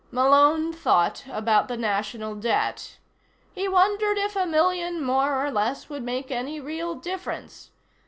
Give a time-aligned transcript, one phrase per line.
[0.09, 2.97] Malone thought about the National Debt.
[3.53, 7.69] He wondered if a million more or less would make any real difference.